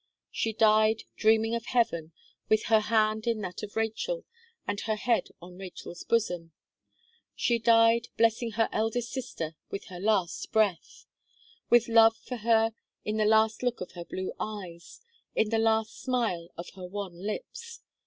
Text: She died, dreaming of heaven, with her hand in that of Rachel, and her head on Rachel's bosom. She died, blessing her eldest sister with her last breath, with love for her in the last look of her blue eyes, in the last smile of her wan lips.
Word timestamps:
She 0.31 0.51
died, 0.51 1.03
dreaming 1.15 1.53
of 1.53 1.67
heaven, 1.67 2.11
with 2.49 2.63
her 2.73 2.79
hand 2.79 3.27
in 3.27 3.41
that 3.41 3.61
of 3.61 3.75
Rachel, 3.75 4.25
and 4.67 4.79
her 4.79 4.95
head 4.95 5.27
on 5.39 5.59
Rachel's 5.59 6.03
bosom. 6.03 6.53
She 7.35 7.59
died, 7.59 8.07
blessing 8.17 8.53
her 8.53 8.67
eldest 8.71 9.11
sister 9.11 9.55
with 9.69 9.85
her 9.89 9.99
last 9.99 10.51
breath, 10.51 11.05
with 11.69 11.87
love 11.87 12.17
for 12.17 12.37
her 12.37 12.73
in 13.05 13.17
the 13.17 13.25
last 13.25 13.61
look 13.61 13.79
of 13.79 13.91
her 13.91 14.05
blue 14.05 14.33
eyes, 14.39 15.01
in 15.35 15.49
the 15.51 15.59
last 15.59 16.01
smile 16.01 16.47
of 16.57 16.71
her 16.71 16.87
wan 16.87 17.13
lips. 17.13 17.81